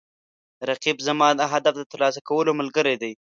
[0.69, 3.11] رقیب زما د هدف د ترلاسه کولو ملګری دی